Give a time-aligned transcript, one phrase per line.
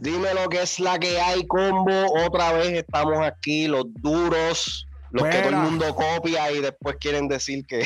[0.00, 2.06] Dime lo que es la que hay, combo.
[2.24, 7.26] Otra vez estamos aquí, los duros, los que todo el mundo copia y después quieren
[7.28, 7.84] decir que.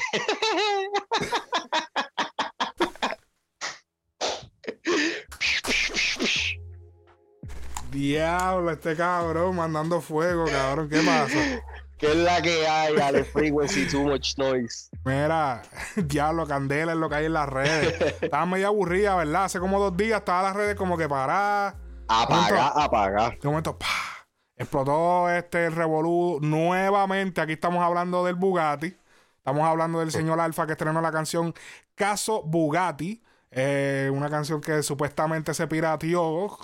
[7.90, 10.88] Diablo, este cabrón mandando fuego, cabrón.
[10.88, 11.38] ¿Qué pasa?
[11.98, 14.90] ¿Qué es la que hay, Ale Frequency Too Much Noise?
[15.04, 15.62] Mira,
[15.96, 18.16] diablo, candela es lo que hay en las redes.
[18.20, 19.44] Estaba medio aburrida, ¿verdad?
[19.44, 21.74] Hace como dos días estaba las redes como que paradas.
[22.08, 23.30] Apaga, apaga.
[23.30, 24.12] De momento, ¡pah!
[24.56, 27.40] explotó este revolú nuevamente.
[27.40, 28.96] Aquí estamos hablando del Bugatti.
[29.36, 31.54] Estamos hablando del señor Alfa que estrenó la canción
[31.94, 33.22] Caso Bugatti.
[33.50, 36.56] Eh, una canción que supuestamente se pirateó.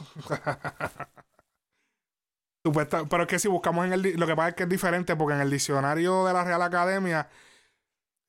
[3.11, 4.03] pero es que si buscamos en el.
[4.19, 7.29] Lo que pasa es que es diferente porque en el diccionario de la Real Academia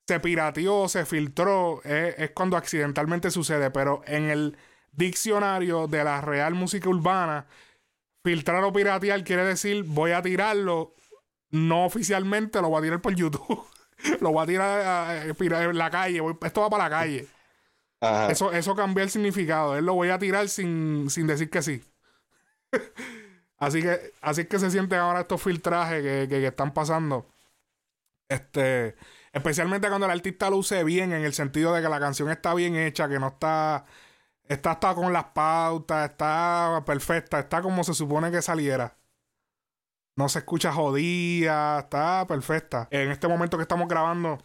[0.07, 1.82] se pirateó, se filtró.
[1.84, 3.71] es cuando accidentalmente sucede.
[3.71, 4.57] Pero en el
[4.91, 7.45] diccionario de la Real Música Urbana,
[8.23, 10.95] filtrar o piratear quiere decir voy a tirarlo.
[11.51, 13.65] No oficialmente, lo voy a tirar por YouTube.
[14.21, 16.21] lo voy a tirar en la calle.
[16.43, 17.27] esto va para la calle.
[18.29, 19.76] Eso, eso cambia el significado.
[19.76, 21.84] Él lo voy a tirar sin, sin decir que sí.
[23.60, 27.27] Así que, así que se sienten ahora estos filtrajes que, están pasando.
[28.29, 28.95] Este,
[29.34, 32.77] especialmente cuando el artista luce bien, en el sentido de que la canción está bien
[32.77, 33.85] hecha, que no está,
[34.49, 38.97] está, está con las pautas, está perfecta, está como se supone que saliera.
[40.17, 42.89] No se escucha jodida, está perfecta.
[42.91, 44.39] En este momento que estamos grabando,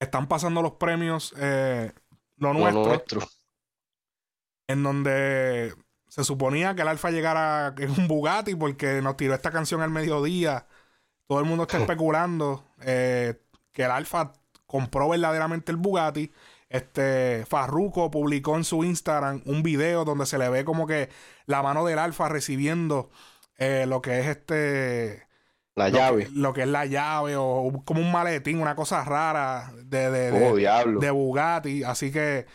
[0.00, 1.92] están pasando los premios, eh,
[2.36, 3.28] lo, nuestro,
[4.68, 5.74] En donde
[6.08, 9.90] se suponía que el Alfa llegara en un Bugatti porque nos tiró esta canción al
[9.90, 10.66] mediodía.
[11.26, 14.32] Todo el mundo está especulando eh, que el Alfa
[14.66, 16.32] compró verdaderamente el Bugatti.
[16.72, 21.10] Este Farruko publicó en su Instagram un video donde se le ve como que
[21.44, 23.10] la mano del Alfa recibiendo
[23.58, 25.28] eh, lo que es este.
[25.74, 26.28] La llave.
[26.32, 30.98] lo que es la llave o como un maletín, una cosa rara de, de, oh,
[30.98, 31.84] de Bugatti.
[31.84, 32.46] Así que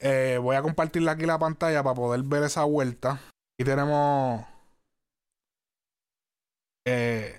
[0.00, 3.20] eh, voy a compartirle aquí la pantalla para poder ver esa vuelta.
[3.56, 4.44] Y tenemos.
[6.86, 7.36] Eh,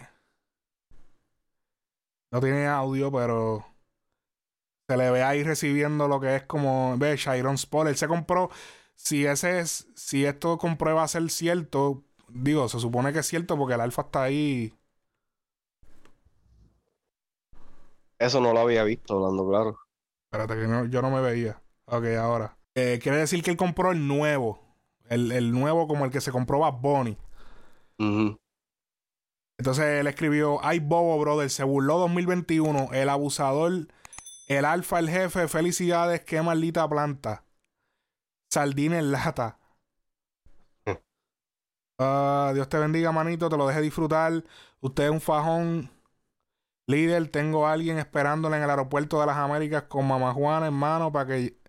[2.32, 3.69] no tiene audio, pero
[4.90, 6.98] se le ve ahí recibiendo lo que es como.
[6.98, 7.58] Ve, Chiron.
[7.88, 8.50] Él se compró.
[8.96, 9.88] Si ese es.
[9.94, 12.02] Si esto comprueba ser cierto.
[12.28, 14.74] Digo, se supone que es cierto porque el alfa está ahí.
[18.18, 19.80] Eso no lo había visto, hablando claro.
[20.26, 21.62] Espérate, que yo no me veía.
[21.86, 22.58] Ok, ahora.
[22.74, 24.60] Eh, quiere decir que él compró el nuevo.
[25.08, 27.18] El, nuevo como el que se compró a Bonnie.
[29.60, 33.88] Entonces él escribió, ay Bobo, brother, se burló 2021, el abusador,
[34.50, 37.46] el alfa, el jefe, felicidades, qué maldita planta.
[38.50, 39.60] Sardina en lata.
[42.00, 44.44] Ah, Dios te bendiga, manito, te lo deje disfrutar.
[44.82, 45.92] Usted es un fajón.
[46.88, 51.12] Líder, tengo a alguien esperándole en el aeropuerto de las Américas con mamá Juana, hermano,
[51.12, 51.60] para que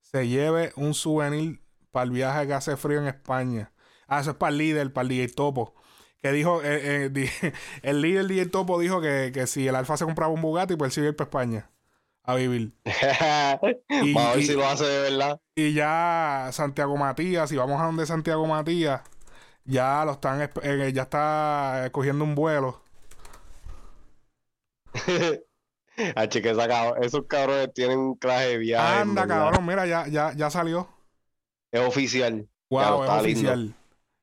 [0.00, 3.72] se lleve un souvenir para el viaje que hace frío en España.
[4.08, 5.74] Ah, eso es para el líder, para el DJ Topo.
[6.22, 7.52] Que dijo, eh, eh,
[7.82, 10.90] el líder DJ Topo dijo que, que, si el Alfa se compraba un Bugatti, pues
[10.90, 11.70] él sigue ir para España
[12.22, 12.72] a vivir.
[12.84, 15.40] y, a ver si lo hace de verdad.
[15.54, 19.02] Y ya Santiago Matías, si vamos a donde Santiago Matías,
[19.64, 22.82] ya lo están, eh, ya está cogiendo un vuelo.
[26.16, 26.96] H, que sacado.
[26.96, 29.00] Esos cabrones tienen un clase de viaje.
[29.00, 30.88] Anda, cabrón, mira, ya, ya, ya salió.
[31.70, 32.48] Es oficial.
[32.70, 33.74] Wow, es oficial.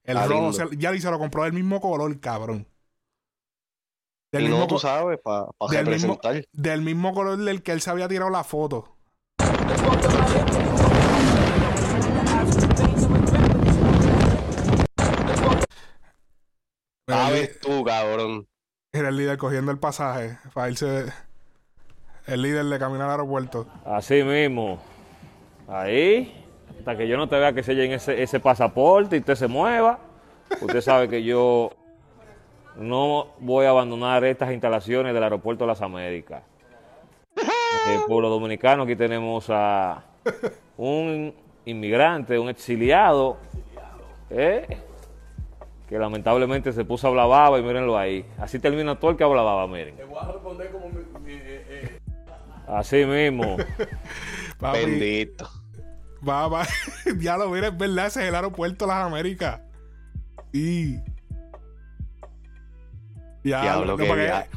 [0.04, 2.66] El rojo ya se lo compró del mismo color, cabrón.
[4.32, 6.20] Del y mismo no, tú sabes, para pa del mismo,
[6.52, 8.98] del mismo color del que él se había tirado la foto.
[17.08, 18.46] Sabes tú, cabrón.
[18.92, 21.06] Era el líder cogiendo el pasaje para irse
[22.26, 23.66] el líder de caminar al aeropuerto.
[23.86, 24.78] Así mismo.
[25.70, 26.46] Ahí.
[26.80, 29.48] Hasta que yo no te vea que se llene ese, ese pasaporte y usted se
[29.48, 30.00] mueva.
[30.60, 31.70] Usted sabe que yo
[32.78, 36.44] no voy a abandonar estas instalaciones del aeropuerto de las Américas.
[37.90, 40.04] El pueblo dominicano, aquí tenemos a
[40.78, 41.34] un
[41.66, 43.38] inmigrante, un exiliado,
[44.30, 44.78] ¿eh?
[45.88, 48.26] que lamentablemente se puso a hablar baba y mírenlo ahí.
[48.38, 49.96] Así termina todo el que habla baba, miren.
[49.96, 50.92] Te voy a responder como eh,
[51.28, 52.00] eh.
[52.68, 53.58] Así mismo.
[54.60, 55.50] Bendito.
[56.28, 56.66] Va, va.
[57.20, 59.62] ya lo miren, verdad, ese es el aeropuerto de las Américas.
[60.52, 60.98] Y.
[63.44, 64.50] Ya, Diablo, no, qué, viaje,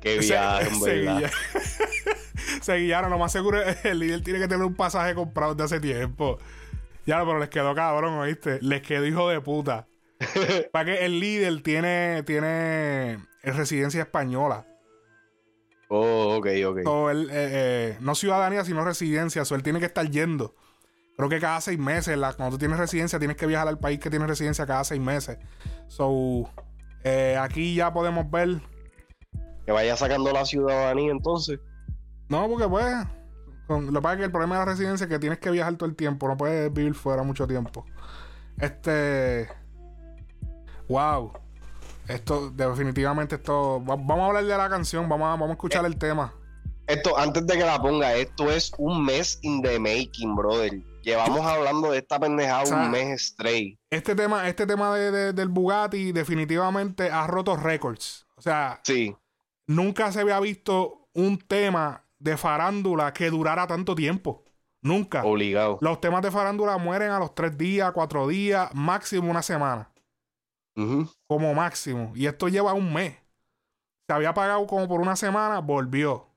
[0.00, 1.30] qué viaje, en verdad.
[2.62, 5.80] Se guiaron, lo más seguro el líder tiene que tener un pasaje comprado de hace
[5.80, 6.38] tiempo.
[7.06, 8.58] Ya, pero les quedó cabrón, ¿oíste?
[8.60, 9.86] Les quedó hijo de puta.
[10.72, 14.66] Para que el líder tiene, tiene residencia española.
[15.88, 16.78] Oh, ok, ok.
[16.84, 19.44] So, él, eh, eh, no ciudadanía, sino residencia.
[19.44, 20.54] So, él tiene que estar yendo.
[21.16, 23.98] Creo que cada seis meses, la- cuando tú tienes residencia, tienes que viajar al país
[23.98, 25.38] que tiene residencia cada seis meses.
[25.88, 26.50] So,
[27.04, 28.60] eh, aquí ya podemos ver.
[29.66, 31.60] Que vaya sacando la ciudadanía entonces.
[32.28, 32.94] No, porque pues.
[33.66, 35.50] con- lo que pasa es que el problema de la residencia es que tienes que
[35.50, 36.26] viajar todo el tiempo.
[36.28, 37.84] No puedes vivir fuera mucho tiempo.
[38.58, 39.48] Este.
[40.88, 41.32] Wow.
[42.08, 43.78] Esto, definitivamente, esto.
[43.84, 45.08] va- Vamos a hablar de la canción.
[45.08, 46.32] Vamos a, vamos a escuchar el tema.
[46.86, 50.72] Esto, antes de que la ponga, esto es un mes in the making, brother.
[51.02, 53.78] Llevamos hablando de esta pendejada O sea, un mes straight.
[53.90, 58.26] Este tema, este tema de- de- del Bugatti definitivamente ha roto récords.
[58.36, 59.16] O sea, Sí.
[59.66, 64.44] nunca se había visto un tema de farándula que durara tanto tiempo.
[64.82, 65.24] Nunca.
[65.24, 65.78] Obligado.
[65.80, 69.92] Los temas de farándula mueren a los tres días, cuatro días, máximo una semana.
[71.26, 72.12] Como máximo.
[72.14, 73.16] Y esto lleva un mes.
[74.06, 76.28] Se había pagado como por una semana, volvió.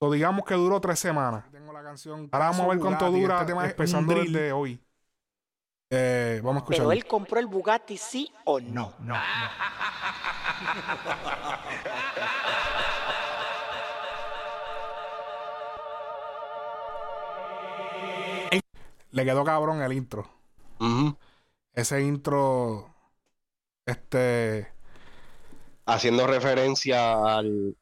[0.00, 1.44] O digamos que duró tres semanas.
[1.88, 2.28] Canción.
[2.32, 4.30] Ahora vamos a ver cuánto Bugatti, dura este tema es empezando drill.
[4.30, 4.78] desde hoy.
[5.88, 6.92] Eh, vamos a Pero escucharlo.
[6.92, 8.92] él compró el Bugatti, sí o no.
[8.98, 9.14] No, no.
[19.12, 20.28] Le quedó cabrón el intro.
[21.72, 22.94] Ese intro.
[23.86, 24.70] Este.
[25.86, 27.74] Haciendo referencia al,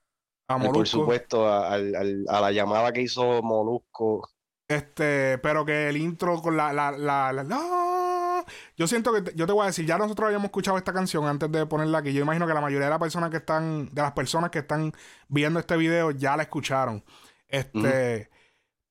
[0.49, 4.29] A al, por supuesto, a, la llamada que hizo Molusco.
[4.69, 8.45] Este, pero que el intro con la, la, la, la- no.
[8.77, 11.51] Yo siento que, yo te voy a decir, ya nosotros habíamos escuchado esta canción antes
[11.51, 12.13] de ponerla aquí.
[12.13, 14.93] Yo imagino que la mayoría de las personas que están, de las personas que están
[15.29, 17.05] viendo este video ya la escucharon.
[17.49, 18.31] Este,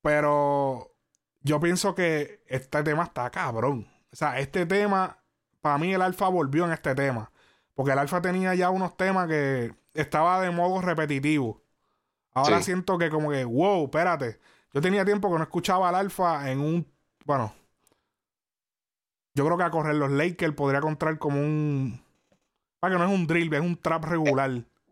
[0.01, 0.93] pero
[1.41, 3.87] yo pienso que este tema está cabrón.
[4.11, 5.23] O sea, este tema,
[5.61, 7.31] para mí el alfa volvió en este tema.
[7.73, 11.63] Porque el alfa tenía ya unos temas que estaba de modo repetitivo.
[12.33, 12.65] Ahora Sí.
[12.65, 14.39] siento que como que, wow, espérate.
[14.73, 16.93] Yo tenía tiempo que no escuchaba al alfa en un,
[17.25, 17.53] bueno,
[19.33, 22.01] yo creo que a correr los Lakers podría encontrar como un,
[22.79, 24.51] para que no es un drill, es un trap regular.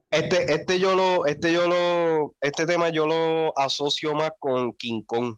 [0.10, 5.02] Este, este yo lo, este yo lo, este tema yo lo asocio más con King
[5.04, 5.38] Kong,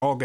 [0.00, 0.20] Ok.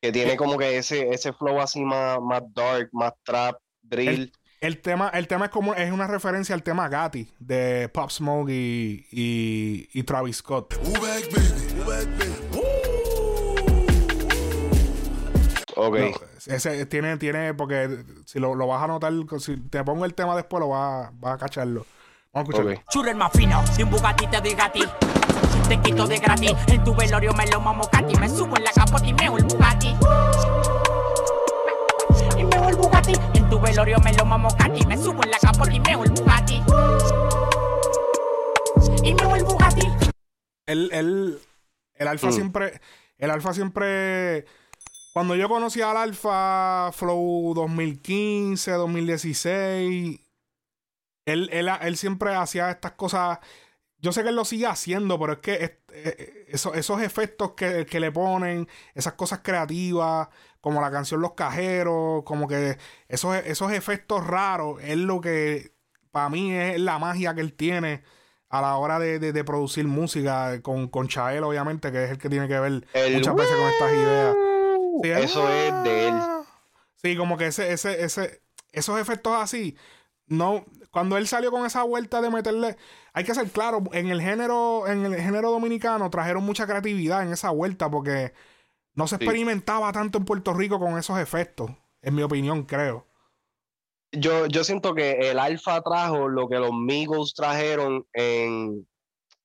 [0.00, 4.08] que tiene como que ese, ese flow así más, más dark, más trap, drill.
[4.08, 4.32] El
[4.80, 9.06] tema, el tema es como, es una referencia al tema Gatti de Pop Smoke y,
[9.10, 10.74] y, y Travis Scott.
[15.74, 15.98] Ok.
[15.98, 16.06] No,
[16.54, 20.36] ese tiene, tiene, porque si lo, lo vas a notar, si te pongo el tema
[20.36, 21.84] después, lo vas, vas a cacharlo.
[22.32, 22.72] Vamos a escucharlo.
[22.72, 22.90] ok.
[22.90, 24.86] Churro el más fino, de un Bugatti te doy gratis.
[25.68, 28.14] Te quito de gratis, en tu velorio me lo mamo Cati.
[28.16, 29.94] Me subo en la capota y meo el Bugatti.
[32.38, 33.14] Y meo el Bugatti,
[33.52, 34.86] tu velorio me lo mamo Cati.
[34.86, 36.62] Me subo en la capota y meo el Bugatti.
[39.04, 39.88] Y meo el Bugatti.
[40.64, 41.38] El, el,
[41.96, 42.32] el alfa Mm.
[42.32, 42.80] siempre,
[43.18, 44.46] el alfa siempre,
[45.12, 50.20] cuando yo conocí al alfa Flow 2015, 2016,
[51.26, 53.38] él, él, él siempre hacía estas cosas.
[54.02, 57.52] Yo sé que él lo sigue haciendo, pero es que es- eh, esos, esos efectos
[57.52, 60.28] que, que le ponen, esas cosas creativas,
[60.60, 62.76] como la canción Los Cajeros, como que
[63.08, 65.72] esos, esos efectos raros, es lo que
[66.10, 68.02] para mí es la magia que él tiene
[68.50, 72.18] a la hora de, de- de producir música con, con Chael, obviamente, que es el
[72.18, 74.36] que tiene que ver El muchas veces con estas ideas.
[75.02, 76.14] Sí, Eso es de él.
[76.96, 78.42] Sí, como que ese, ese, ese,
[78.72, 79.76] esos efectos así,
[80.26, 82.76] no, cuando él salió con esa vuelta de meterle,
[83.12, 87.32] hay que ser claro, en el género, en el género dominicano trajeron mucha creatividad en
[87.32, 88.32] esa vuelta porque
[88.94, 89.24] no se Sí.
[89.24, 91.70] experimentaba tanto en Puerto Rico con esos efectos,
[92.02, 93.08] en mi opinión, creo.
[94.12, 98.86] Yo, yo siento que el Alfa trajo lo que los Migos trajeron en,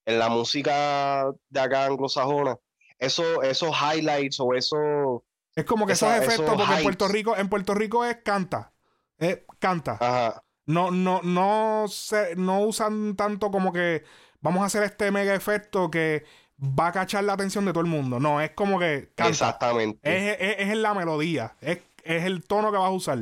[0.06, 2.58] en la música de acá anglosajona.
[3.00, 5.24] Eso, esos highlights o eso.
[5.56, 7.08] Es como que Esa- esos efectos, esos porque en Puerto.
[7.08, 8.74] Rico, en Puerto Rico es canta.
[9.18, 9.98] Es canta.
[10.02, 10.44] Ajá.
[10.68, 14.04] No, no, no se, no usan tanto como que
[14.42, 16.24] vamos a hacer este mega efecto que
[16.62, 18.20] va a cachar la atención de todo el mundo.
[18.20, 19.30] No, es como que canta.
[19.30, 20.00] Exactamente.
[20.04, 21.56] Es, es, es en la melodía.
[21.62, 23.20] Es, es el tono que vas a usar.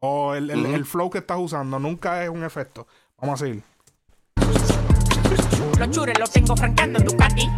[0.00, 1.78] O el, el- el flow que estás usando.
[1.78, 2.86] Nunca es un efecto.
[3.18, 3.62] Vamos a seguir.
[5.78, 7.48] Los chures los tengo franqueando en Ducati.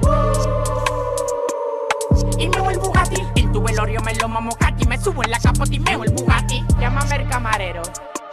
[2.38, 3.22] Y meo el Bugatti.
[3.36, 4.86] En tu velorio me lo mamo Cati.
[4.86, 6.64] Me subo en la capota y meo el Bugatti.
[6.80, 7.82] Llámame el camarero.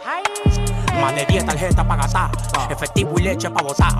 [0.04, 0.22] Ay,
[1.00, 2.30] Más de 10 tarjetas para gastar,
[2.70, 3.92] efectivo y leche para botar.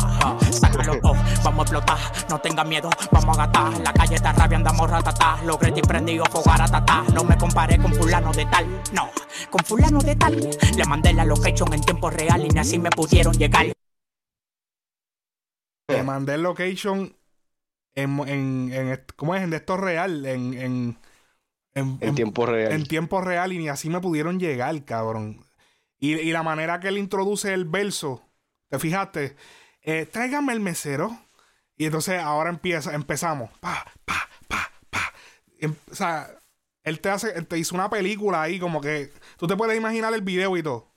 [0.52, 1.98] Sácalo todo, vamos a explotar,
[2.30, 3.80] no tenga miedo, vamos a gastar.
[3.80, 7.04] La calle está rabia, andamos ratatá, los gretis prendidos, fogar tatá.
[7.14, 9.10] No me comparé con fulano de tal, no,
[9.50, 10.50] con fulano de tal.
[10.76, 13.66] Le mandé la location en tiempo real y ni así me pudieron llegar.
[15.88, 17.14] Le mandé el location
[17.94, 19.42] en, en, en ¿cómo es?
[19.42, 20.98] En de esto real, en, en,
[21.74, 22.72] en, En tiempo real.
[22.72, 25.45] en tiempo real y ni así me pudieron llegar, cabrón.
[26.06, 28.22] Y, y la manera que él introduce el verso,
[28.68, 29.36] ¿te fijaste?
[29.82, 31.18] Eh, tráigame el mesero.
[31.76, 33.50] Y entonces ahora empieza, empezamos.
[33.60, 35.12] Pa, pa, pa, pa.
[35.58, 36.28] Em- o sea,
[36.84, 40.14] él te hace, él te hizo una película ahí, como que tú te puedes imaginar
[40.14, 40.94] el video y todo.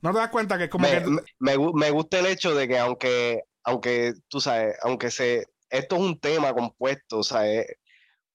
[0.00, 1.06] ¿No te das cuenta que es como me, que.
[1.06, 5.46] me- me gu- me gusta el hecho de que aunque, aunque tú sabes, aunque se,
[5.68, 7.66] esto es un tema compuesto, o sea, eh,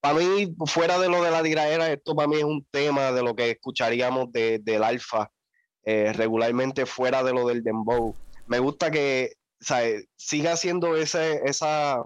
[0.02, 3.22] para mí, fuera de lo de la tiraera, esto para mí es un tema de
[3.24, 5.32] lo que escucharíamos de, del alfa
[5.84, 8.16] eh, regularmente fuera de lo del dembow.
[8.48, 9.34] Me gusta que,
[9.76, 12.02] eh, siga haciendo ese, esa,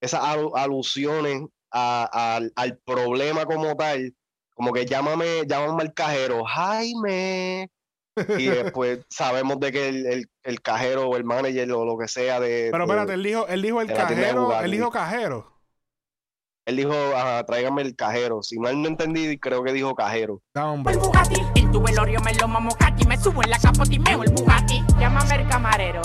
[0.00, 1.42] esas alu- alusiones
[1.72, 4.14] a- al- al problema como tal,
[4.54, 7.68] como que llámame, llámame al cajero, Jaime,
[8.16, 12.08] y después sabemos de que el, el- el cajero o el manager o lo que
[12.08, 12.68] sea de...
[12.72, 15.59] Pero espérate, él dijo, él dijo el cajero, él dijo cajero.
[16.66, 18.42] Él dijo, ajá, tráigame el cajero.
[18.42, 20.40] Si mal no entendí, creo que dijo cajero.
[20.54, 20.94] Da, hombre.
[20.94, 23.98] El Bugatti, en tu velorio me lo mamo Katy, me subo en la capota y
[23.98, 24.82] meo el Bugatti.
[24.98, 26.02] Llámame el camarero.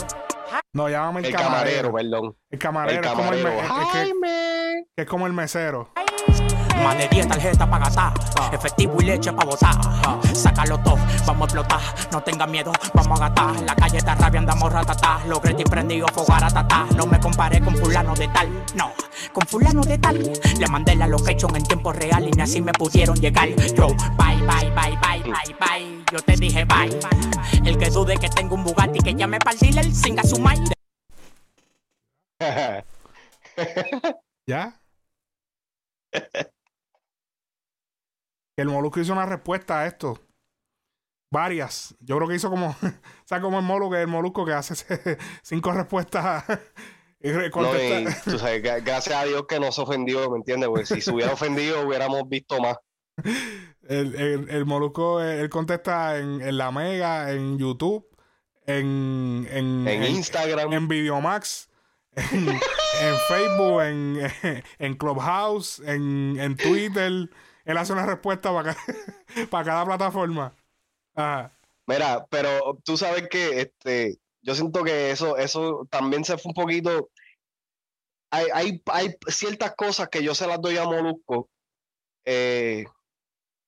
[0.74, 1.92] No, llámame el, El camarero.
[1.92, 2.38] camarero, perdón.
[2.50, 3.62] El camarero, El es como el, camarero.
[3.62, 4.86] me- es- es que- Jaime.
[4.96, 5.90] que es como el mesero.
[6.86, 8.14] Más de 10 tarjetas para gastar,
[8.54, 9.76] efectivo y leche para botar.
[10.36, 13.60] Sácalo todo, vamos a explotar, no tenga miedo, vamos a gastar.
[13.62, 16.86] La calle está rabia, andamos ratatá, los gretis prendidos, fogar tatá.
[16.96, 18.94] No me comparé con fulano de tal, no,
[19.34, 20.32] con fulano de tal.
[20.60, 23.50] Le mandé la location en tiempo real y ni así me pudieron llegar.
[23.50, 26.06] Yo, bye, bye, bye, bye, bye, bye.
[26.12, 27.00] Yo te dije bye.
[27.68, 30.72] El que dude que tengo un Bugatti que llame para el dealer, singa su mind.
[34.46, 34.80] ¿Ya?
[38.56, 40.20] Que el Molusco hizo una respuesta a esto.
[41.32, 41.96] Varias.
[42.00, 42.70] Yo creo que hizo como.
[42.82, 46.44] o sea, como el Molusco, el Molusco que hace cinco respuestas.
[47.22, 50.70] y No, y, tú sabes, gra- gracias a Dios que no se ofendió, ¿me entiendes?
[50.70, 52.78] Porque si se hubiera ofendido, hubiéramos visto más.
[53.88, 58.06] el, el, el Molusco, eh, él contesta en, en la Mega, en YouTube,
[58.66, 59.48] en.
[59.52, 60.72] En, En Instagram.
[60.72, 61.70] en Videomax,
[62.16, 64.18] en, en Facebook, en,
[64.80, 67.30] en Clubhouse, en, en Twitter.
[67.66, 68.76] Él hace una respuesta para
[69.66, 70.56] cada, plataforma.
[71.88, 76.54] Mira, pero tú sabes que este, yo siento que eso, eso también se fue un
[76.54, 77.10] poquito.
[78.30, 81.50] Hay, hay, hay ciertas cosas que yo se las doy a Molusco,
[82.24, 82.86] eh,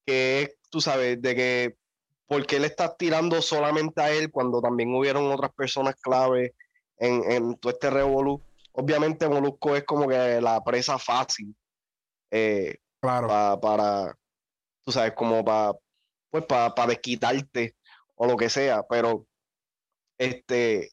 [0.06, 1.78] que tú sabes, de que
[2.28, 6.54] por qué le estás tirando solamente a él cuando también hubieron otras personas clave
[6.98, 8.44] en, en todo este revolú.
[8.74, 11.56] Obviamente Molusco es como que la presa fácil.
[12.32, 12.78] eh,
[13.08, 14.18] Para,
[14.84, 15.74] tú sabes, como para,
[16.30, 17.76] pues para desquitarte
[18.16, 19.26] o lo que sea, pero
[20.18, 20.90] este,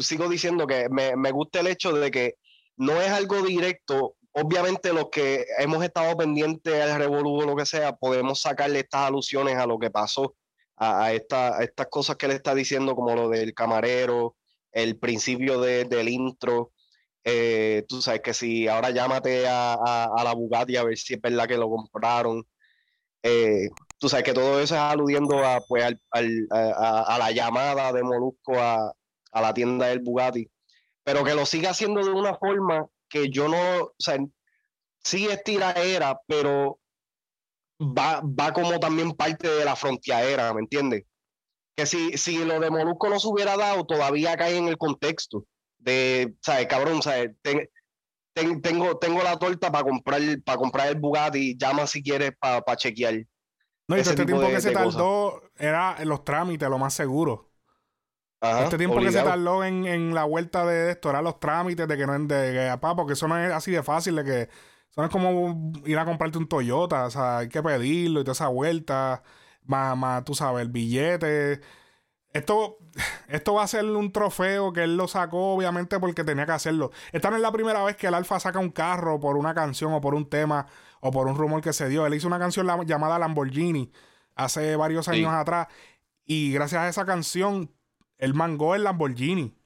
[0.00, 2.34] sigo diciendo que me, me gusta el hecho de que
[2.76, 4.16] no es algo directo.
[4.32, 9.02] Obviamente los que hemos estado pendientes al revolú o lo que sea, podemos sacarle estas
[9.06, 10.34] alusiones a lo que pasó,
[10.76, 14.36] a, a esta- a estas cosas que él está diciendo, como lo del camarero,
[14.72, 16.72] el principio de- del intro,
[17.24, 21.20] eh, tú sabes que si ahora llámate a, a- la Bugatti a ver si es
[21.20, 22.44] verdad que lo compraron.
[23.22, 27.92] Eh, tú sabes que todo eso es aludiendo a, pues, al- al- a la llamada
[27.92, 28.92] de Molusco a,
[29.32, 30.50] a la tienda del Bugatti,
[31.04, 34.18] pero que lo siga haciendo de una forma que yo no, o sea,
[35.02, 36.80] sí es tiraera, pero
[37.80, 41.04] va, va como también parte de la frontiera, ¿me entiendes?
[41.76, 45.44] Que si, si lo de Molusco no se hubiera dado, todavía cae en el contexto
[45.84, 46.66] de, ¿sabes?
[46.66, 47.30] Cabrón, ¿sabes?
[47.42, 47.68] Ten-
[48.34, 52.76] ten- tengo, tengo la torta para comprar, para comprar el Bugatti, llama si quieres para
[52.76, 53.14] chequear.
[53.86, 54.92] No, y todo ese este tiempo de- que se cosas.
[54.94, 57.50] tardó era en los trámites, lo más seguro.
[58.40, 61.88] Ajá, este tiempo que se tardó en, en la vuelta de esto eran los trámites
[61.88, 64.24] de que no es de que, apá, porque eso no es así de fácil, de
[64.24, 68.20] que eso no es como ir a comprarte un Toyota, o sea, hay que pedirlo
[68.20, 69.22] y toda esa vuelta,
[69.62, 71.60] más, más, tú sabes, el billete.
[72.34, 72.78] Esto,
[73.28, 76.90] esto va a ser un trofeo que él lo sacó, obviamente, porque tenía que hacerlo.
[77.12, 79.92] Esta no es la primera vez que el Alfa saca un carro por una canción
[79.92, 80.66] o por un tema
[81.00, 82.06] o por un rumor que se dio.
[82.06, 83.90] Él hizo una canción la- llamada Lamborghini
[84.36, 85.36] hace varios años Sí.
[85.38, 85.68] atrás.
[86.24, 87.70] Y gracias a esa canción,
[88.18, 89.56] él mangó el Lamborghini.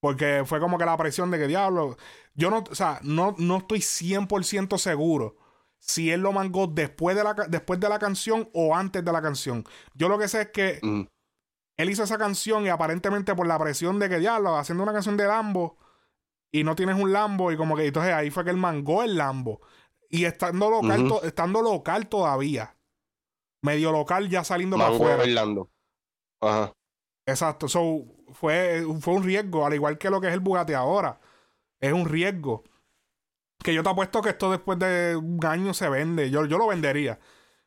[0.00, 1.96] Porque fue como que la presión de que diablo.
[2.34, 5.36] Yo no, o sea, no, no estoy 100% seguro
[5.78, 9.20] si él lo mangó después de, la, después de la canción o antes de la
[9.22, 9.64] canción.
[9.94, 11.02] Yo lo que sé es que Mm,
[11.76, 15.16] él hizo esa canción y aparentemente por la presión de que diablo, haciendo una canción
[15.16, 15.78] de Lambo
[16.52, 19.16] y no tienes un Lambo y como que entonces ahí fue que él mangó el
[19.16, 19.60] Lambo.
[20.08, 22.76] Y estando local, to- estando local todavía.
[23.62, 25.22] Medio local ya saliendo para Mango afuera.
[25.22, 25.70] Orlando.
[26.40, 26.72] Ajá.
[27.26, 27.68] Exacto.
[27.68, 31.20] So, fue, fue un riesgo, al igual que lo que es el Bugatti ahora.
[31.78, 32.64] Es un riesgo.
[33.62, 36.30] Que yo te apuesto que esto después de un año se vende.
[36.30, 37.20] Yo, yo lo vendería.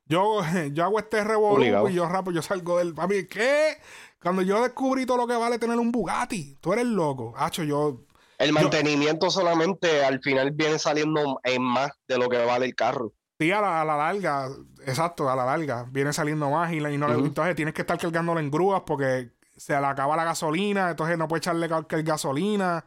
[0.06, 0.42] Yo,
[0.74, 2.94] yo hago este revolú y yo rapo, yo salgo del.
[2.94, 3.78] Papi, ¿qué?
[4.22, 7.34] Cuando yo descubrí todo lo que vale tener un Bugatti, tú eres loco.
[7.38, 8.02] Hacho, yo.
[8.38, 13.14] El mantenimiento solamente al final viene saliendo en más de lo que vale el carro.
[13.40, 14.48] Sí, a la, a la larga,
[14.86, 17.82] exacto, a la larga, viene saliendo más y, la- y no le- entonces tienes que
[17.82, 22.04] estar cargándolo en grúas porque se le acaba la gasolina, entonces no puedes echarle cualquier
[22.04, 22.86] gasolina,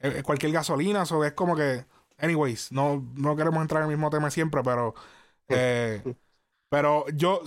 [0.00, 1.84] eh, eh, cualquier gasolina, eso es como que,
[2.18, 4.94] anyways, no, no queremos entrar en el mismo tema siempre, pero,
[5.48, 6.02] eh,
[6.68, 7.42] pero yo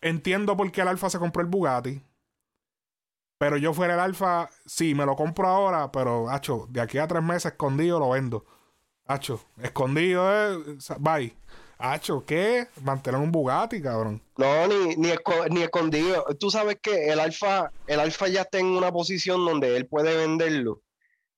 [0.00, 2.00] entiendo por qué el Alfa se compró el Bugatti,
[3.38, 7.06] pero yo fuera el Alfa, sí, me lo compro ahora, pero, hacho, de aquí a
[7.08, 8.44] tres meses escondido lo vendo.
[9.06, 11.34] Hacho, escondido, eh, bye.
[11.76, 12.68] Hacho, ¿qué?
[12.82, 14.22] Mantener un Bugatti, cabrón.
[14.38, 16.24] No, ni, ni, esco- ni escondido.
[16.38, 20.16] Tú sabes que el alfa, el alfa ya está en una posición donde él puede
[20.16, 20.80] venderlo.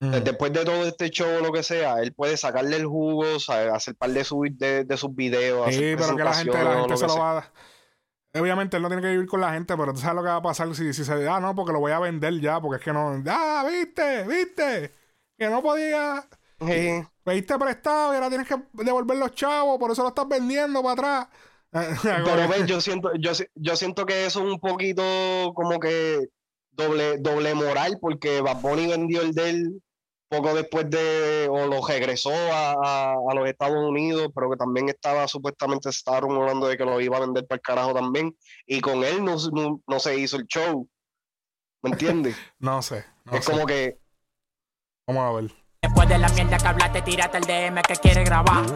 [0.00, 0.10] Mm.
[0.10, 3.70] Después de todo este show o lo que sea, él puede sacarle el jugo, sabe,
[3.70, 6.58] hacer par de, su- de, de sus videos, Sí, hacer pero que la gente, la
[6.58, 7.52] presentaciones o gente lo se lo va a dar.
[8.38, 10.36] Obviamente él no tiene que vivir con la gente, pero tú sabes lo que va
[10.36, 12.84] a pasar si, si se ah, no, porque lo voy a vender ya, porque es
[12.84, 14.92] que no, ah, viste, viste,
[15.38, 16.28] que no podía,
[16.60, 17.02] Sí.
[17.24, 20.92] pediste prestado y ahora tienes que devolver los chavos, por eso lo estás vendiendo para
[20.92, 21.28] atrás.
[22.02, 25.02] Pero ves, yo siento, yo, yo siento que eso es un poquito
[25.54, 26.28] como que
[26.70, 29.82] doble, doble moral, porque Bad Bunny vendió el de él
[30.28, 34.88] poco después de, o lo regresó a, a- a los Estados Unidos, pero que también
[34.88, 38.80] estaba supuestamente, estaba rumorando de que lo iba a vender para el carajo también, y
[38.80, 40.88] con él no, se- no, no se hizo el show.
[41.83, 42.37] ¿Me entiendes?
[42.59, 43.52] no sé, no es sé.
[43.52, 43.99] como que
[45.09, 45.65] Vamos a ver.
[45.86, 48.66] Después de la mierda que hablaste, tírate el DM que quiere grabar.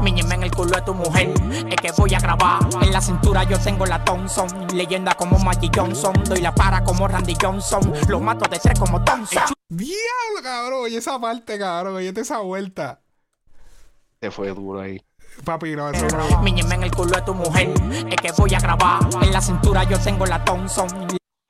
[0.00, 1.34] Miñeme en el culo de tu mujer,
[1.68, 2.60] es que voy a grabar.
[2.80, 6.14] En la cintura yo tengo la Thompson, leyenda como Magic Johnson.
[6.24, 9.42] Doy la para como Randy Johnson, lo mato de tres como Thompson.
[9.68, 13.00] Diablo, cabrón, oye esa parte, cabrón, oye esa vuelta.
[14.20, 15.04] se fue duro ahí.
[15.44, 16.42] Papi, no, eso no.
[16.42, 17.74] Miñeme en el culo de tu mujer,
[18.08, 19.00] es que voy a grabar.
[19.20, 20.86] En la cintura yo tengo la Thompson,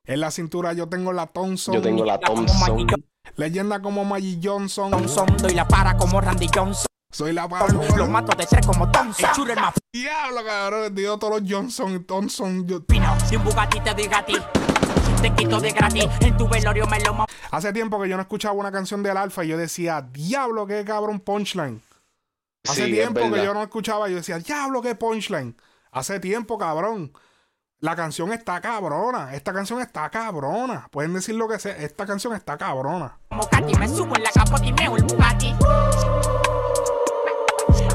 [0.06, 1.74] En la cintura yo tengo la Thompson.
[1.74, 2.87] Yo tengo la Thompson.
[3.36, 4.92] Leyenda como Maggie Johnson.
[4.92, 5.26] Johnson.
[5.38, 7.66] Doy la para como Randy Johnson, Soy la para.
[7.72, 9.30] lo mato de tres como Thompson.
[9.44, 10.94] El el más Diablo, cabrón.
[10.94, 12.66] Digo todos los Johnson y Thompson.
[12.66, 14.38] Yo- de un Bugatti te gratis.
[15.22, 17.24] Te quito de gratis, en tu velorio me lo.
[17.50, 20.84] Hace tiempo que yo no escuchaba una canción del Alfa y yo decía, diablo, qué
[20.84, 21.80] cabrón punchline.
[22.68, 25.56] Hace Sí, es tiempo que yo no escuchaba y yo decía, diablo, qué punchline.
[25.90, 27.12] Hace tiempo, cabrón.
[27.87, 29.33] La canción está cabrona.
[29.33, 30.88] Esta canción está cabrona.
[30.90, 31.77] Pueden decir lo que sea.
[31.77, 33.16] Esta canción está cabrona.
[33.29, 35.55] como Katy, me subo en la capota y meo el Bugatti.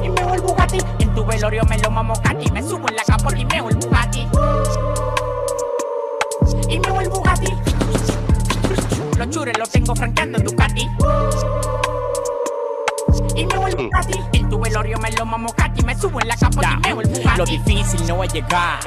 [0.02, 0.78] Y meo el Bugatti.
[0.98, 3.76] En tu velorio me lo mamo Katy, me subo en la capota y meo el
[3.76, 4.26] Bugatti.
[6.70, 7.54] Y meo el Bugatti.
[9.18, 10.88] Los chures los tengo franqueando en Ducati.
[13.36, 14.18] Y meo el Bugatti.
[14.32, 17.08] En tu velorio me lo mamo Katy, me subo en la capota y meo el
[17.08, 17.36] Bugatti.
[17.36, 18.80] Lo difícil no es llegar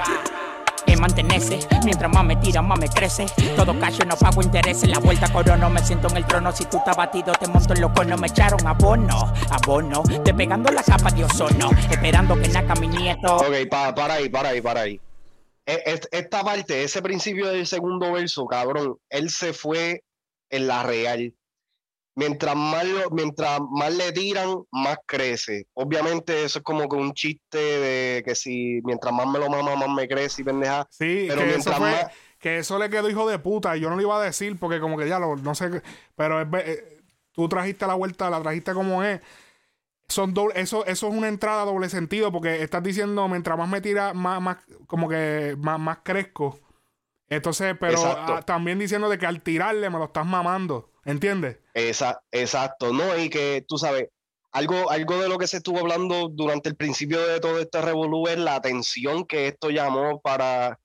[0.98, 1.60] mantenerse.
[1.84, 3.26] Mientras más me tira, más me crece.
[3.56, 4.90] Todo callo, no pago intereses.
[4.90, 6.52] La vuelta corono, me siento en el trono.
[6.52, 8.20] Si tú estás batido, te monto en los cuernos.
[8.20, 10.04] Me echaron abono, abono.
[10.24, 11.70] Despegando la capa de ozono.
[11.90, 13.36] Esperando que naca mi nieto.
[13.38, 15.00] Ok, pa- para ahí, para ahí, para ahí.
[15.66, 20.04] E- es- Esta parte, ese principio del segundo verso, cabrón, él se fue
[20.50, 21.34] en la real.
[22.18, 25.68] Mientras más, lo- mientras más le tiran, más crece.
[25.74, 29.76] Obviamente eso es como que un chiste de que si mientras más me lo mama,
[29.76, 30.88] más me crece y pendeja.
[30.90, 31.92] Sí, Pero que eso mientras fue.
[31.92, 32.06] más-
[32.40, 33.76] Que eso le quedó hijo de puta.
[33.76, 35.36] Y yo no lo iba a decir porque, como que ya lo.
[35.36, 35.82] No sé.
[36.16, 37.02] Pero es, eh,
[37.34, 39.20] tú trajiste la vuelta, la trajiste como es.
[40.08, 43.68] Son doble, eso, eso es una entrada a doble sentido porque estás diciendo mientras más
[43.68, 46.60] me tira, más, más como que más, más crezco.
[47.28, 50.92] Entonces, pero ah, también diciendo de que al tirarle me lo estás mamando.
[51.06, 51.60] ¿Entiendes?
[51.74, 53.18] Exacto, ¿no?
[53.18, 54.10] Y que tú sabes,
[54.52, 58.28] algo, algo de lo que se estuvo hablando durante el principio de todo este revolú
[58.28, 60.80] es la atención que esto llamó para,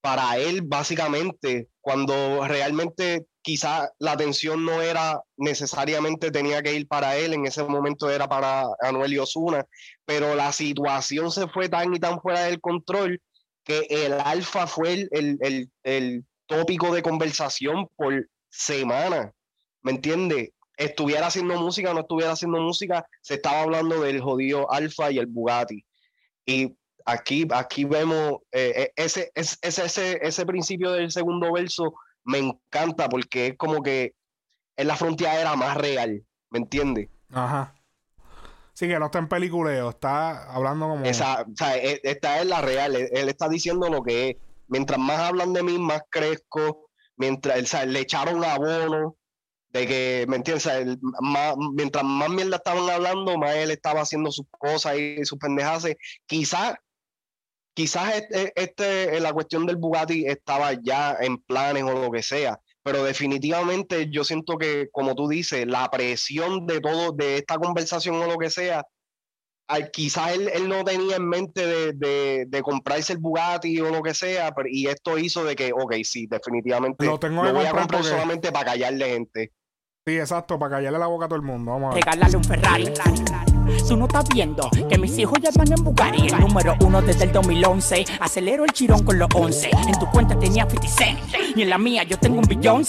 [0.00, 7.16] para él, básicamente, cuando realmente quizá la atención no era necesariamente tenía que ir para
[7.16, 9.64] él, en ese momento era para Anuel y Osuna,
[10.04, 13.22] pero la situación se fue tan y tan fuera del control
[13.64, 19.32] que el alfa fue el, el, el, el tópico de conversación por semanas.
[19.88, 20.50] ¿Me entiendes?
[20.76, 25.16] Estuviera haciendo música o no estuviera haciendo música, se estaba hablando del jodido Alfa y
[25.16, 25.82] el Bugatti.
[26.44, 32.36] Y aquí, aquí vemos eh, eh, ese, ese, ese, ese principio del segundo verso me
[32.36, 34.12] encanta porque es como que
[34.76, 37.08] es la frontera era más real, ¿me entiendes?
[37.32, 37.74] Ajá.
[38.74, 41.06] Sí, que no está en peliculeo, está hablando como.
[41.06, 42.94] Esa, o sea, e- esta es la real.
[42.94, 44.36] Él, él está diciendo lo que es.
[44.66, 46.90] Mientras más hablan de mí, más crezco.
[47.16, 49.16] Mientras o sea, le echaron abono
[49.70, 50.66] de que, ¿me entiendes?
[50.66, 55.38] El- más- mientras más mierda estaban hablando, más él estaba haciendo sus cosas y sus
[55.38, 55.86] pendejas.
[56.26, 56.74] Quizás,
[57.74, 62.58] quizás este, este, la cuestión del Bugatti estaba ya en planes o lo que sea.
[62.82, 68.16] Pero definitivamente yo siento que, como tú dices, la presión de todo, de esta conversación
[68.16, 68.86] o lo que sea,
[69.92, 74.02] quizás él, él no tenía en mente de, de- de comprarse el Bugatti o lo
[74.02, 77.66] que sea, pero, y esto hizo de que, ok, sí, definitivamente Lo tengo que voy
[77.66, 79.52] a comprar comprar porque- solamente para callarle gente.
[80.08, 81.70] Sí, exacto, para callarle la boca a todo el mundo.
[81.72, 82.02] Vamos a ver.
[82.02, 82.94] regalarle un Ferrari.
[83.86, 86.28] Tú no estás viendo que mis hijos ya van en Bugatti.
[86.28, 88.06] El número uno desde el 2011.
[88.18, 89.68] Acelero el chirón con los 11.
[89.70, 91.20] En tu cuenta tenía 50 cent.
[91.54, 92.84] Y en la mía yo tengo un billón.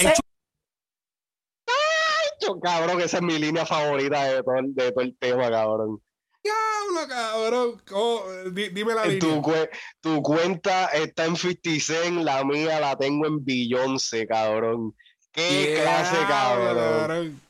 [2.42, 6.02] Yo, cabrón, esa es mi línea favorita de todo, el- de todo el tema, cabrón.
[6.42, 7.84] Diablo, cabrón.
[7.92, 9.42] Oh, di- dime la Tu, línea.
[9.42, 14.96] cue- tu cuenta está en 50 Cent, la mía la tengo en Beyoncé, cabrón.
[15.32, 17.42] Qué clase, cabrón.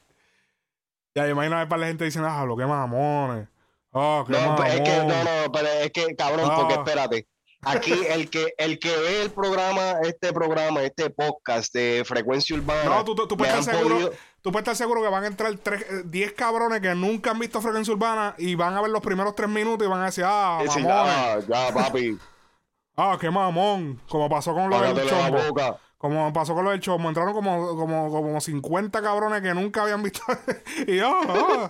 [1.15, 3.47] Ya, imagino para la gente diciendo, ah, lo que mamones.
[3.91, 6.83] Oh, qué No, pues, es que, no, no, pero es que, cabrón, porque Ah.
[6.85, 7.27] espérate.
[7.65, 12.85] Aquí el que, el que ve el programa, este programa, este podcast de frecuencia urbana.
[12.85, 15.81] No, tú, puedes estar seguro, podido- tú puedes estar seguro que van a entrar tres,
[15.81, 19.35] eh, 10 cabrones que nunca han visto Frecuencia Urbana y van a ver los primeros
[19.35, 21.47] tres minutos y van a decir, ah, mamones.
[21.47, 22.17] ya, papi,
[22.95, 23.99] Ah, qué mamón.
[24.07, 25.47] Como pasó con lo del págatelo la chombo.
[25.49, 25.77] boca.
[25.99, 27.07] Como pasó con lo del chombo.
[27.09, 30.21] Entraron como, como, como 50 cabrones que nunca habían visto.
[30.87, 31.69] y yo, ah.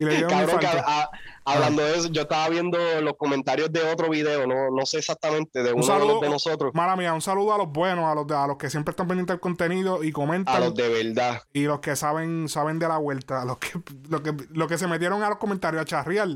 [0.00, 1.10] Y le Cabrón, que a- a-
[1.44, 5.62] hablando de eso, yo estaba viendo los comentarios de otro video, no, no sé exactamente,
[5.62, 8.06] de Un uno de saludo, los de nosotros, mala mía, un saludo a los buenos,
[8.06, 10.56] a los, de- a los que siempre están pendientes del contenido y comentan.
[10.56, 11.42] a los de verdad.
[11.52, 13.72] Y los que saben, saben de la vuelta, los que,
[14.08, 16.28] los que, los que se metieron a los comentarios a charrear,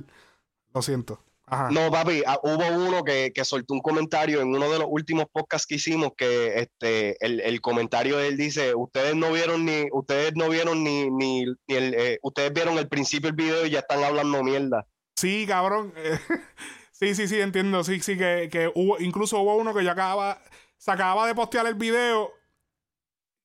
[0.75, 1.21] lo siento.
[1.47, 1.71] Ajá.
[1.71, 5.27] No, papi, ah, hubo uno que, que soltó un comentario en uno de los últimos
[5.31, 9.87] podcasts que hicimos que este el, el comentario de él dice, ustedes no vieron ni,
[9.93, 13.71] ustedes no vieron ni, ni, ni el, eh, ustedes vieron el principio del video y
[13.71, 14.87] ya están hablando mierda.
[15.17, 15.93] Sí, cabrón.
[15.97, 16.19] eh,
[16.93, 17.85] sí, sí, sí, entiendo.
[17.85, 20.41] Sí, sí, que, que hubo, incluso hubo uno que ya acababa,
[20.79, 22.33] se acababa de postear el video,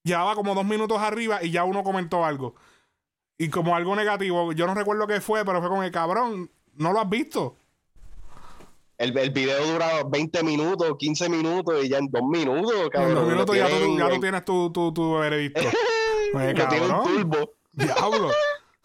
[0.03, 2.55] llevaba como dos minutos arriba y ya uno comentó algo.
[3.38, 6.93] Y como algo negativo, yo no recuerdo qué fue, pero fue como el cabrón, no
[6.93, 7.59] lo has visto.
[8.99, 13.29] El, el video dura 20 minutos, 15 minutos y ya en dos minutos, En cabrón.
[13.29, 15.62] minutos ya tú, tienen tú en- tienes tu, tu, tu veredicto.
[16.35, 17.03] Oye, lo tienen cabrón.
[17.05, 17.53] turbo.
[17.71, 18.31] Diablo.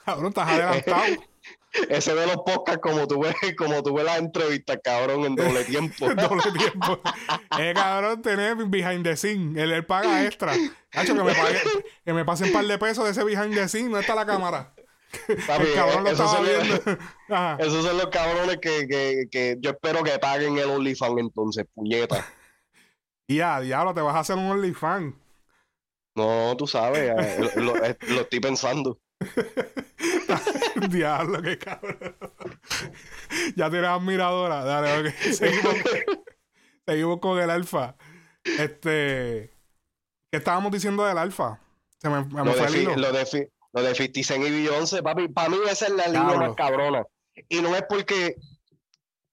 [0.05, 1.03] Cabrón, estás adelantado.
[1.89, 5.65] Ese de los podcasts como tú ves, como tú ves las entrevistas, cabrón, en doble
[5.65, 6.07] tiempo.
[6.15, 7.01] doble tiempo.
[7.59, 9.61] Eh, cabrón, tener behind the scene.
[9.61, 10.53] Él, él paga extra.
[10.93, 11.59] Hacho, que me, pague,
[12.05, 13.89] que me pasen un par de pesos de ese behind the scene.
[13.89, 14.73] No está la cámara.
[15.47, 16.99] Papi, el cabrón lo esos son los- viendo.
[17.29, 17.57] Ajá.
[17.61, 22.25] Esos son los cabrones que, que, que yo espero que paguen el OnlyFans entonces, puñeta.
[23.27, 25.15] Y ya, diablo, te vas a hacer un OnlyFans.
[26.15, 28.99] No, tú sabes, eh, lo, lo- eh, lo estoy pensando.
[30.91, 31.99] diablo, qué cabrón.
[33.57, 34.63] ya tienes admiradora.
[34.65, 35.15] Dale, ok.
[35.33, 35.75] Seguimos,
[36.87, 37.97] seguimos con el alfa.
[38.45, 39.51] Este.
[40.31, 41.59] ¿Qué estábamos diciendo del alfa?
[41.99, 42.97] Se me, me Lo fue de, el hilo.
[42.97, 46.07] lo, de, fi- lo de 50 Cent y Beyoncé, papi, para mí esa es la
[46.07, 47.05] línea más cabrona.
[47.49, 48.37] Y no es porque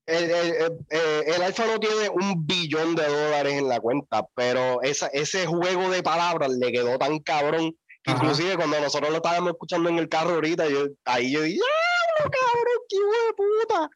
[0.08, 4.26] el, el, el- eh, el Alfa no tiene un billón de dólares en la cuenta,
[4.36, 7.76] pero esa, ese juego de palabras le quedó tan cabrón.
[8.04, 8.12] que.
[8.12, 12.32] Inclusive cuando nosotros lo estábamos escuchando en el carro ahorita, yo, ahí yo dije, ¡Diablo,
[12.32, 13.34] cabrón, qué hijo de
[13.68, 13.90] puta!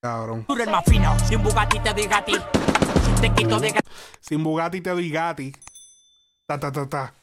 [0.00, 0.44] Cabrón.
[0.46, 1.18] Tú eres más fino.
[1.26, 2.34] Si un Bugatti te doy gati.
[3.20, 3.74] Te quito de.
[4.20, 5.52] Sin Bugatti te doy gati.
[6.46, 7.14] Ta, ta, ta, ta.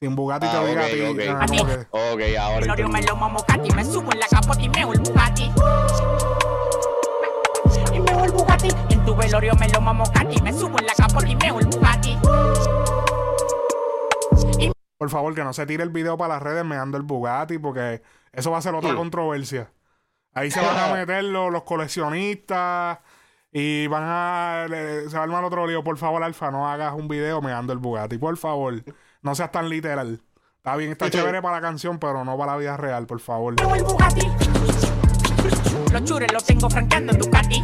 [0.00, 1.00] Sin Bugatti te Ah, doy ok, gati.
[1.00, 1.18] ok.
[1.30, 3.70] Ah, como que- Ok, ahora Velorio me lo mamo Cati.
[3.74, 5.50] Me subo en la capota y meo el Bugatti.
[7.92, 8.68] Y meo el Bugatti.
[8.90, 10.42] En tu velorio me lo mamo Cati.
[10.42, 12.18] Me subo en la capota y meo el Bugatti.
[14.98, 18.02] Por favor, que no se tire el video para las redes meando el Bugatti, porque
[18.32, 19.70] eso va a ser otra controversia.
[20.34, 22.98] Ahí se van a meter los, los coleccionistas
[23.52, 24.66] y van a.
[24.68, 25.82] le- se va a armar otro lío.
[25.84, 28.18] Por favor, Alfa, no hagas un video meando el Bugatti.
[28.18, 28.82] Por favor,
[29.24, 30.20] no seas tan literal.
[30.58, 33.54] Está bien, está chévere para la canción, pero no para la vida real, por favor.
[33.60, 34.26] Meo el Bugatti.
[35.92, 37.62] Los chures los tengo franqueando en Ducati.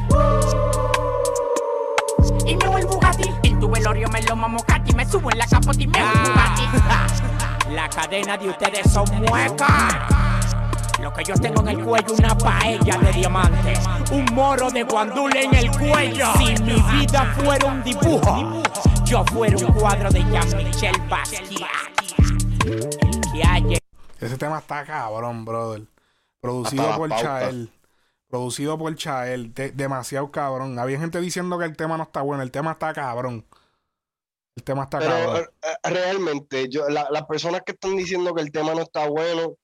[2.46, 3.30] Y meo el Bugatti.
[3.42, 4.94] En tu velorio me lo mamo Cati.
[4.94, 7.74] Me subo en la capota y meo el Bugatti.
[7.74, 9.94] La cadena de ustedes son muecas.
[11.00, 13.80] Lo que yo tengo en el cuello, una paella de diamantes.
[14.10, 16.26] Un moro de guandule en el cuello.
[16.38, 18.62] Si mi vida fuera un dibujo,
[19.10, 21.42] yo fuera un cuadro de Jean-Michel Basquiat.
[22.64, 23.78] El que haya
[24.20, 25.82] Ese tema está cabrón, brother.
[26.40, 27.22] Producido por pautas.
[27.22, 27.72] Chael.
[28.28, 29.52] Producido por Chael.
[29.52, 30.78] De- demasiado cabrón.
[30.78, 32.42] Había gente diciendo que el tema no está bueno.
[32.44, 33.44] El tema está cabrón.
[34.56, 35.36] El tema está Pero cabrón.
[35.42, 35.48] eh,
[35.84, 39.54] eh, realmente, yo, la- las personas que están diciendo que el tema no está bueno,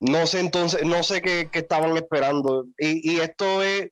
[0.00, 2.66] no sé entonces, no sé qué, qué estaban esperando.
[2.78, 3.90] Y, y esto es,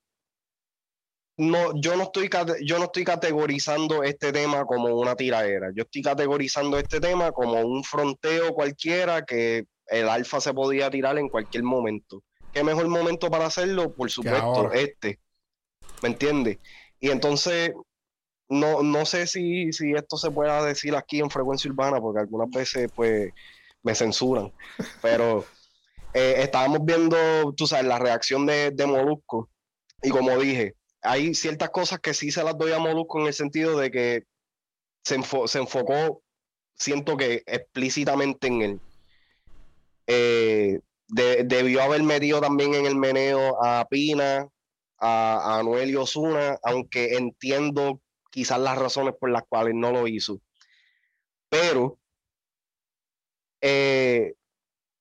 [1.38, 2.31] no, yo no estoy
[2.62, 5.68] yo no estoy categorizando este tema como una tiradera.
[5.75, 11.18] Yo estoy categorizando este tema como un fronteo cualquiera que el alfa se podía tirar
[11.18, 12.22] en cualquier momento.
[12.53, 13.92] ¿Qué mejor momento para hacerlo?
[13.92, 15.20] Por supuesto, este.
[16.03, 16.59] ¿Me entiendes?
[17.01, 17.72] Y entonces,
[18.49, 22.49] no, no sé si, si esto se pueda decir aquí en frecuencia urbana, porque algunas
[22.51, 23.31] veces pues
[23.83, 24.53] me censuran.
[25.03, 25.44] Pero
[26.14, 29.51] eh, estábamos viendo, tú sabes, la reacción de, de Molusco.
[30.03, 33.35] Y como dije, hay ciertas cosas que sí se las doy a Molusco en el
[33.35, 34.25] sentido de que
[35.05, 36.23] se, enfo- se enfocó,
[36.75, 38.81] siento que explícitamente en él.
[40.07, 44.49] Eh, de- debió haber metido también en el meneo a Pina,
[44.99, 50.07] a, a Anuel y Osuna, aunque entiendo quizás las razones por las cuales no lo
[50.09, 50.41] hizo.
[51.49, 51.99] Pero,
[53.61, 54.35] eh,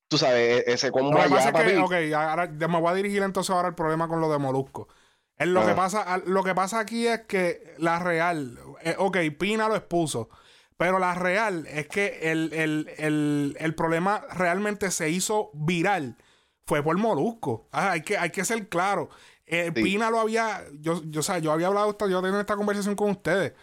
[0.07, 3.49] tú sabes, e- ese combo allá, es que, ok, ahora me voy a dirigir entonces
[3.49, 4.87] ahora al problema con lo de Molusco.
[5.37, 9.67] Es lo, que pasa, lo que pasa aquí es que la real, eh, ok, Pina
[9.67, 10.29] lo expuso,
[10.77, 16.17] pero la real es que el, el- el- el problema realmente se hizo viral.
[16.67, 17.67] Fue por Molusco.
[17.71, 19.09] Ah, hay, que, hay que ser claro.
[19.45, 19.83] Eh, Sí.
[19.83, 22.95] Pina lo había, yo, yo, o sea, yo había hablado, esta- yo tenía esta conversación
[22.95, 23.53] con ustedes.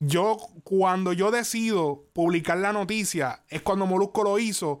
[0.00, 4.80] Yo, cuando yo decido publicar la noticia, es cuando Molusco lo hizo,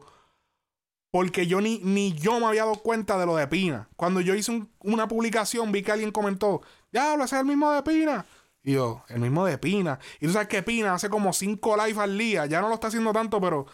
[1.16, 3.88] porque yo ni, ni yo me había dado cuenta de lo de Pina.
[3.96, 6.60] Cuando yo hice un- una publicación, vi que alguien comentó,
[6.92, 8.26] diablo, ese es el mismo de Pina.
[8.62, 9.98] Y yo, el mismo de Pina.
[10.20, 12.44] Y tú sabes que Pina hace como 5 live al día.
[12.44, 13.64] Ya no lo está haciendo tanto, pero,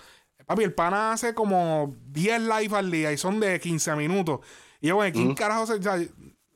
[0.47, 4.39] papi, el pana hace como 10 live al día y son de 15 minutos.
[4.81, 5.35] Y yo, güey, ¿quién Ujú.
[5.35, 5.75] carajo se.?
[5.75, 5.99] o sea,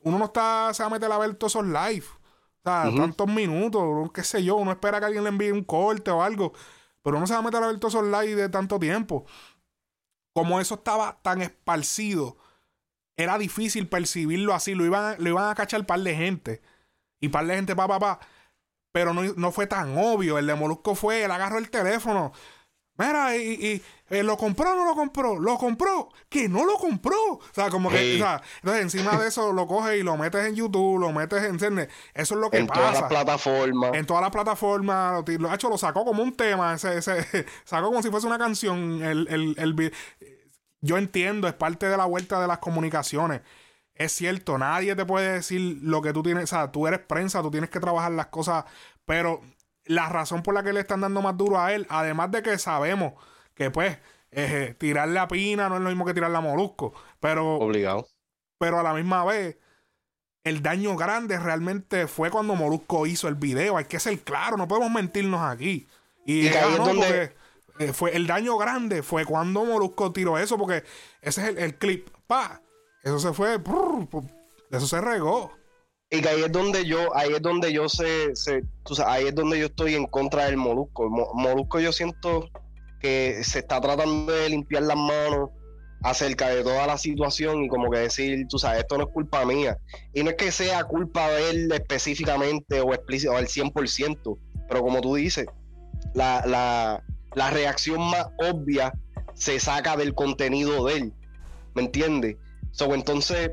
[0.03, 2.05] uno no está, se va a meter a ver todos esos live.
[2.63, 6.11] O sea, tantos minutos, qué sé yo, uno espera que alguien le envíe un corte
[6.11, 6.53] o algo.
[7.03, 9.25] Pero uno se va a meter a ver todos esos live de tanto tiempo.
[10.37, 12.37] Como eso estaba tan esparcido,
[13.15, 14.75] era difícil percibirlo así.
[14.75, 16.61] Lo iban, a- lo iban a cachar par de gente.
[17.19, 18.19] Y par de gente, pa, pa, pa.
[18.91, 20.37] Pero no, no fue tan obvio.
[20.37, 22.33] El de Molusco fue, él agarró el teléfono.
[22.97, 25.37] Mira, y, y- eh, lo compró o no lo compró.
[25.37, 26.09] Lo compró.
[26.29, 27.15] Que no lo compró.
[27.33, 28.15] O sea, como que, Sí.
[28.15, 31.39] o sea, entonces encima de eso lo coges y lo metes en YouTube, lo metes
[31.43, 31.89] en ¿entiendes?
[32.13, 33.01] Eso es lo que en todas pasa.
[33.01, 33.91] las plataformas.
[33.93, 37.87] En todas las plataformas, lo, lo hecho, lo sacó como un tema, ese, ese, sacó
[37.87, 39.03] como si fuese una canción.
[39.03, 39.93] El, el, el
[40.81, 43.41] yo entiendo, es parte de la vuelta de las comunicaciones.
[43.93, 47.41] Es cierto, nadie te puede decir lo que tú tienes, o sea, tú eres prensa,
[47.41, 48.63] tú tienes que trabajar las cosas,
[49.05, 49.41] pero
[49.87, 52.57] la razón por la que le están dando más duro a él, además de que
[52.57, 53.13] sabemos
[53.53, 53.97] que pues
[54.31, 58.07] eh, tirarle a Pina no es lo mismo que tirarle a Molusco, pero Obligado.
[58.59, 59.57] pero a la misma vez,
[60.43, 63.77] el daño grande realmente fue cuando Molusco hizo el video.
[63.77, 65.87] Hay que ser claro, no podemos mentirnos aquí.
[66.25, 70.57] Y, Y no, donde- porque, eh, fue el daño grande fue cuando Molusco tiró eso,
[70.57, 70.83] porque
[71.21, 72.09] ese es el, el clip.
[72.27, 72.61] Pa,
[73.03, 74.07] eso se fue, brr,
[74.71, 75.56] eso se regó.
[76.09, 79.27] Y que ahí es donde yo, ahí es donde yo sé, sé- tú sabes, ahí
[79.27, 81.09] es donde yo estoy en contra del Molusco.
[81.09, 82.49] Mo- Molusco yo siento
[83.01, 85.49] que se está tratando de limpiar las manos
[86.03, 89.45] acerca de toda la situación y como que decir, tú sabes, esto no es culpa
[89.45, 89.77] mía.
[90.13, 94.37] Y no es que sea culpa de él específicamente o explícito o al 100%,
[94.69, 95.45] pero como tú dices,
[96.13, 97.03] la, la,
[97.35, 98.93] la reacción más obvia
[99.33, 101.13] se saca del contenido de él.
[101.75, 102.37] ¿Me entiendes?
[102.71, 103.49] So, entonces,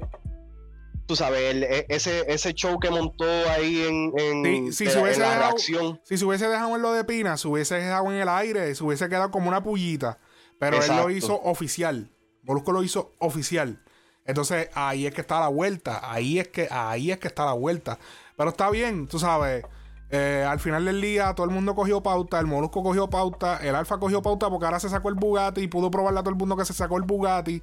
[1.07, 4.91] tú sabes, el- e- ese, ese show que montó ahí en, en, Sí, si de
[4.91, 7.37] se la- hubiese en la dejado- reacción, Si se hubiese dejado en lo de Pina,
[7.37, 10.19] se hubiese dejado en el aire, se hubiese quedado como una pullita.
[10.59, 12.11] Pero él lo hizo oficial.
[12.43, 13.83] Molusco lo hizo oficial.
[14.25, 16.01] Entonces ahí es que está la vuelta.
[16.11, 17.99] Ahí es que, ahí es que está la vuelta.
[18.37, 19.65] Pero está bien, tú sabes.
[20.11, 23.75] eh, al final del día todo el mundo cogió pauta, el Molusco cogió pauta, el
[23.75, 26.37] Alfa cogió pauta porque ahora se sacó el Bugatti y pudo probarle a todo el
[26.37, 27.61] mundo que se sacó el Bugatti.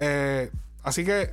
[0.00, 0.50] Eh,
[0.82, 1.30] así que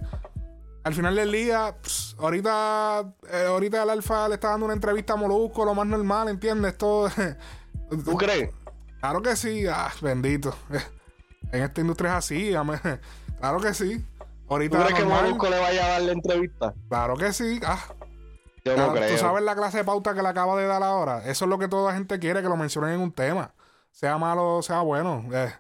[0.84, 5.14] al final del día, pss, ahorita, eh, ahorita el Alfa le está dando una entrevista
[5.14, 6.74] a Molusco, lo más normal, ¿entiendes?
[6.74, 7.08] Esto,
[8.06, 8.50] ¿tú crees?
[9.00, 10.56] claro que sí, ah, bendito.
[11.52, 12.54] En esta industria es así,
[13.40, 14.06] claro que sí.
[14.48, 16.74] ¿Tú Ahorita crees que normal, Molusco le vaya a dar la entrevista?
[16.88, 17.60] claro que sí.
[17.66, 17.80] Ah,
[18.64, 19.10] Yo ah, no creo.
[19.10, 21.26] Tú sabes la clase de pauta que le acaba de dar ahora.
[21.26, 23.54] Eso es lo que toda la gente quiere, que lo mencionen en un tema.
[23.92, 25.26] Sea malo, sea bueno.
[25.34, 25.52] Eh,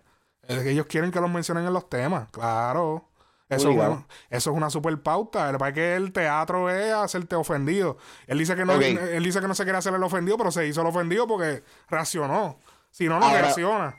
[0.48, 3.11] que ellos quieren que los mencionen en los temas, claro.
[3.56, 5.50] Eso, es una, eso es una super pauta.
[5.50, 7.98] El es que el teatro es hacerte ofendido.
[8.28, 10.68] Él dice que no, él dice que no se quiere hacer el ofendido, pero se
[10.68, 12.60] hizo el ofendido porque reaccionó.
[12.92, 13.98] Si no, no Ahora- reacciona.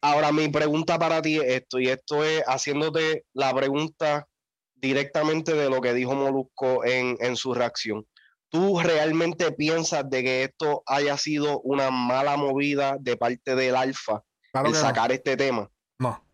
[0.00, 4.28] Ahora, mi pregunta para ti es esto, y esto es haciéndote la pregunta
[4.76, 8.06] directamente de lo que dijo Molusco en, en su reacción.
[8.48, 14.22] ¿Tú realmente piensas de que esto haya sido una mala movida de parte del Alfa
[14.52, 14.80] Claro el no.
[14.80, 15.68] sacar este tema?
[15.98, 16.24] No.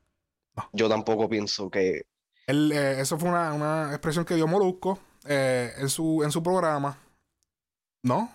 [0.72, 2.02] Yo tampoco pienso que...
[2.46, 6.42] Él, eh, eso fue una, una expresión que dio Molusco eh, en, su, en su
[6.42, 6.98] programa.
[8.02, 8.30] No.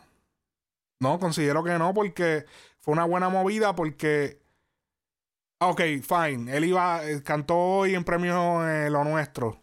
[1.02, 2.46] No, considero que no, porque
[2.80, 4.42] fue una buena movida, porque.
[5.62, 6.56] Ah, Ok, fine.
[6.56, 9.62] Él iba, eh, cantó hoy en premio eh, Lo Nuestro.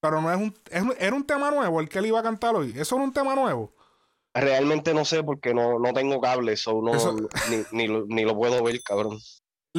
[0.00, 2.54] Pero no es un, es Era un tema nuevo el que él iba a cantar
[2.54, 2.72] hoy.
[2.76, 3.74] Eso era un tema nuevo.
[4.34, 7.16] Realmente no sé porque no, no tengo cable, so no, Eso-
[7.50, 9.18] ni, ni lo, ni lo puedo ver, cabrón.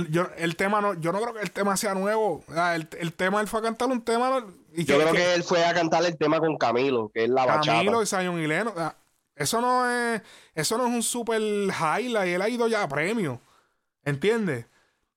[0.09, 2.43] Yo, el tema no, yo no creo que el tema sea nuevo.
[2.55, 4.45] Ah, el, el tema, él fue a cantar un tema.
[4.73, 7.45] Y Yo creo que él fue a cantar el tema con Camilo, que es la
[7.45, 7.77] bachata.
[7.77, 8.73] Camilo y Zion y Leno.
[8.77, 8.95] ah,
[9.35, 10.21] Eso no es,
[10.53, 12.35] eso no es un super highlight.
[12.35, 13.41] Él ha ido ya a premio.
[14.03, 14.65] ¿Entiendes?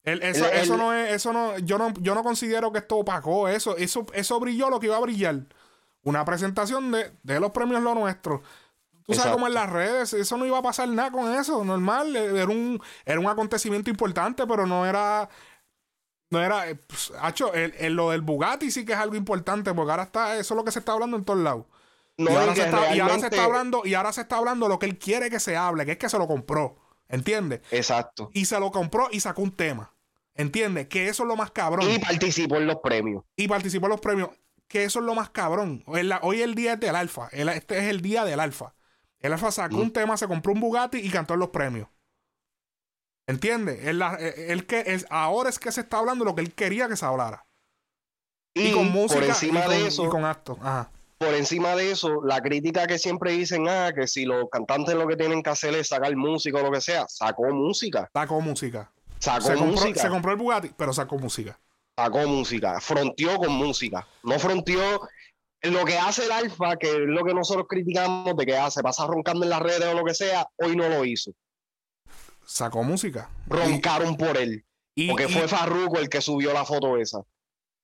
[0.03, 3.77] Eso, eso no es, eso no, yo no, yo no considero que esto opacó eso.
[3.77, 5.37] Eso, eso brilló lo que iba a brillar.
[6.03, 8.43] Una presentación de, de los premios lo nuestro.
[9.11, 12.15] Tú sabes cómo en las redes, eso no iba a pasar nada con eso, normal.
[12.17, 15.29] Era un, era un acontecimiento importante, pero no era.
[16.31, 16.69] No era.
[16.71, 20.05] eh, pues, hacho, el- el- lo del Bugatti sí que es algo importante, porque ahora
[20.05, 20.37] está.
[20.39, 21.67] Eso es lo que se está hablando en todos lados.
[22.17, 24.21] No, y, y ahora se está, y ahora se realmente- está hablando, y ahora se
[24.21, 26.77] está hablando lo que él quiere que se hable, que es que se lo compró.
[27.09, 27.61] ¿Entiendes?
[27.73, 28.31] Exacto.
[28.33, 29.93] Y se lo compró y sacó un tema.
[30.37, 30.87] ¿Entiendes?
[30.87, 31.91] Que eso es lo más cabrón.
[31.91, 33.25] Y Y, participó en los premios.
[33.49, 34.31] participó en los premios.
[34.69, 35.83] Que eso es lo más cabrón.
[35.87, 37.29] Hoy, el día es del alfa.
[37.33, 38.73] Este es el día del alfa.
[39.21, 39.81] El alfa sacó Mm.
[39.81, 41.89] un tema, se compró un Bugatti y cantó en los premios.
[43.27, 43.85] ¿Entiendes?
[43.87, 46.89] Él, eh, él que es, ahora es que se está hablando lo que él quería
[46.89, 47.45] que se hablara.
[48.55, 50.59] Y, Y, con música por encima y con, de eso, y con actos.
[50.61, 50.91] Ajá.
[51.19, 55.07] por encima de eso, la crítica que siempre dicen, ah, que si los cantantes lo
[55.07, 58.91] que tienen que hacer es sacar música o lo que sea, sacó música, Sacó música.
[59.19, 61.59] sacó Se compró, música, se compró el Bugatti, pero sacó música.
[61.97, 65.09] sacó música, fronteó con música, no fronteó
[65.63, 69.07] lo que hace el alfa, que es lo que nosotros criticamos de que hace, pasa
[69.07, 71.33] roncando en las redes o lo que sea, hoy no lo hizo,
[72.47, 73.29] Sacó música.
[73.47, 77.19] roncaron por él, Y, porque y- fue Farruko el que subió la foto esa.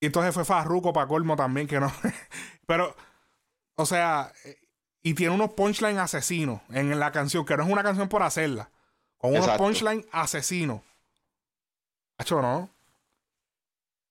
[0.01, 1.93] y entonces fue Farruko para colmo también, que no.
[2.67, 2.97] pero,
[3.77, 4.33] o sea,
[5.03, 8.71] y tiene unos punchlines asesinos en la canción, que no es una canción por hacerla.
[9.19, 10.81] Con unos punchlines asesinos.
[12.19, 12.69] Hacho, ¿no?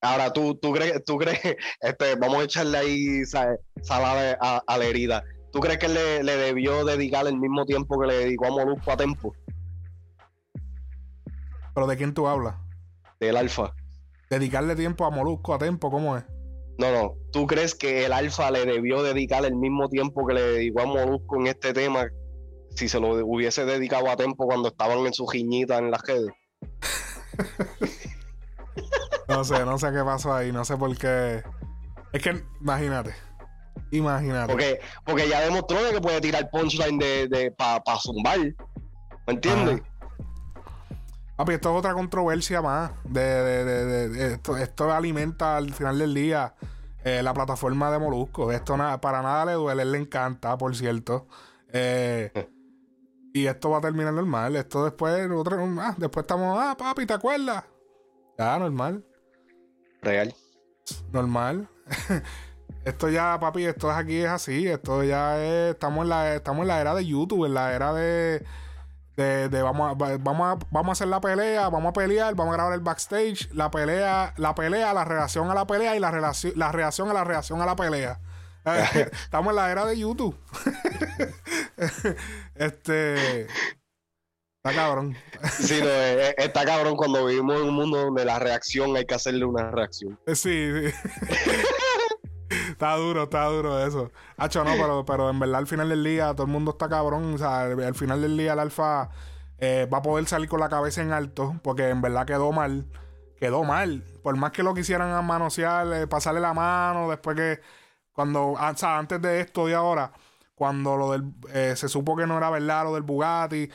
[0.02, 1.40] Ahora, tú, tú crees, tú crees,
[1.82, 5.24] este, vamos a echarle ahí sa- salada a, a la herida.
[5.52, 8.92] ¿Tú crees que le, le debió dedicar el mismo tiempo que le dedicó a Molusco
[8.92, 9.34] a Tempo,
[11.74, 12.56] Pero ¿de quién tú hablas?
[13.20, 13.74] del Alfa?
[14.30, 16.24] Dedicarle tiempo a Molusco, a Tempo, ¿cómo es?
[16.78, 17.14] No, no.
[17.32, 20.86] ¿Tú crees que el Alfa le debió dedicar el mismo tiempo que le dedicó a
[20.86, 22.08] Molusco en este tema
[22.76, 26.32] si se lo hubiese dedicado a Tempo cuando estaban en su jiñita en las redes?
[29.36, 31.44] No sé, no sé qué pasó ahí, no sé por qué.
[32.14, 33.14] Es que, imagínate.
[33.92, 34.52] Imagínate.
[34.54, 38.40] Porque, porque ya demostró de que puede tirar punchline de, de para zumbar.
[38.40, 39.82] ¿Me entiendes?
[41.36, 42.92] Papi, esto es otra controversia más.
[43.04, 46.56] De, de- de- de- de- esto, esto alimenta al final del día
[47.04, 48.54] eh, la plataforma de Molusco.
[48.54, 51.28] Esto nada, para nada le duele, él le encanta, por cierto.
[51.74, 52.32] Eh,
[53.34, 54.56] y esto va a terminar normal.
[54.56, 57.66] Esto después, otro- ah, después estamos, ah, papi, ¿te acuerdas?
[58.40, 59.04] Ya, normal.
[60.06, 60.34] Real.
[61.12, 61.68] Normal.
[62.86, 64.68] esto ya, papi, esto es aquí es así.
[64.68, 65.74] Esto ya es.
[65.74, 68.46] Estamos en la, estamos en la era de YouTube, en la era de.
[69.18, 72.58] De, vamos, a, va- vamos, vamos a hacer la pelea, vamos a pelear, vamos a
[72.58, 76.52] grabar el backstage, la pelea, la pelea, la reacción a la pelea y la, relación,
[76.58, 78.20] la reacción a la reacción a la pelea.
[79.24, 80.38] Estamos en la era de YouTube.
[82.56, 83.48] este.
[84.66, 85.16] Está cabrón.
[85.60, 89.06] Sí, no, eh, eh, está cabrón cuando vivimos en un mundo donde la reacción hay
[89.06, 90.20] que hacerle una reacción.
[90.26, 91.12] Eh, Sí, sí.
[92.72, 94.12] está duro, está duro eso.
[94.38, 97.36] Hacho, no, pero, pero en verdad al final del día todo el mundo está cabrón.
[97.36, 99.12] O sea, al al final del día el alfa
[99.60, 102.88] eh, va a poder salir con la cabeza en alto porque en verdad quedó mal.
[103.40, 104.04] Quedó mal.
[104.24, 107.62] Por más que lo quisieran manosear, eh, pasarle la mano, después que
[108.14, 110.12] cuando, ah, o sea, antes de esto y ahora,
[110.56, 113.70] cuando lo del, eh, se supo que no era verdad lo del Bugatti,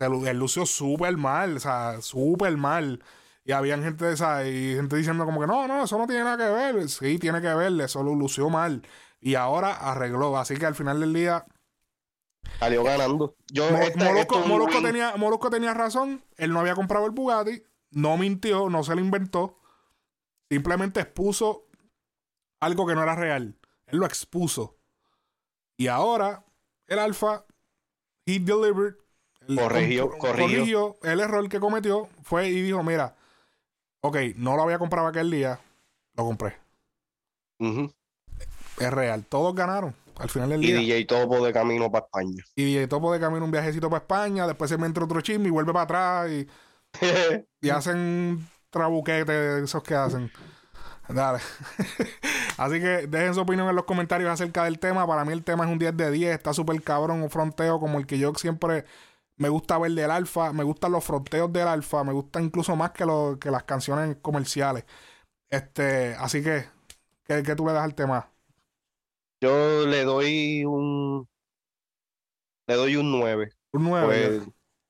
[0.00, 3.02] se, él lució súper mal, o sea, súper mal.
[3.44, 6.24] Y habían gente, o sea, y gente diciendo como que no, no, eso no tiene
[6.24, 6.88] nada que ver.
[6.88, 8.82] Sí, tiene que ver, eso lo lució mal.
[9.20, 10.36] Y ahora arregló.
[10.38, 11.46] Así que al final del día,
[12.58, 13.36] Salió ganando.
[13.52, 16.22] Yo, este- Molusco, Molusco tenía, Molusco tenía razón.
[16.36, 17.62] Él no había comprado el Bugatti.
[17.92, 19.58] no mintió, no se lo inventó.
[20.48, 21.66] Simplemente expuso
[22.60, 23.58] algo que no era real.
[23.86, 24.78] Él lo expuso.
[25.76, 26.44] Y ahora
[26.86, 27.44] el alfa,
[28.26, 28.94] he delivered.
[29.56, 30.96] Corrigió, corrigió.
[31.02, 32.08] el error que cometió.
[32.22, 33.14] Fue y dijo, mira,
[34.00, 35.60] ok, no lo había comprado aquel día,
[36.14, 36.56] lo compré.
[37.58, 37.92] Ujú.
[38.78, 39.24] Es real.
[39.26, 40.76] Todos ganaron al final del Y día.
[40.76, 42.44] DJ Topo de camino para España.
[42.54, 45.48] Y DJ Topo de camino un viajecito para España, después se me entra otro chisme
[45.48, 46.48] y vuelve para atrás y,
[47.60, 50.30] y hacen un trabuquete de esos que hacen.
[51.08, 51.40] Dale.
[52.56, 55.06] Así que dejen su opinión en los comentarios acerca del tema.
[55.06, 56.34] Para mí el tema es un 10 de 10.
[56.34, 58.84] Está súper cabrón, un fronteo como el que yo siempre
[59.40, 60.52] me gusta ver del alfa.
[60.52, 62.04] Me gustan los fronteos del alfa.
[62.04, 64.84] Me gusta incluso más que, lo, que las canciones comerciales.
[65.48, 66.66] Este, así que,
[67.24, 68.30] ¿qué, qué tú le das al tema?
[69.40, 71.26] Yo le doy un.
[72.68, 73.50] Le doy un 9.
[73.72, 74.06] Un 9.
[74.06, 74.42] Pues,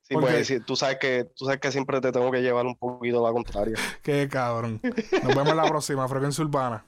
[0.02, 2.66] sí, ¿Por pues, sí, tú sabes que tú sabes que siempre te tengo que llevar
[2.66, 3.76] un poquito a la contraria.
[4.02, 4.80] Qué cabrón.
[4.82, 6.08] Nos vemos en la próxima.
[6.08, 6.84] Frecuencia Urbana.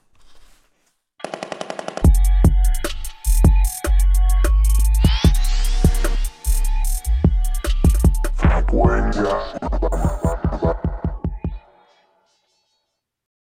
[9.33, 9.82] Thank.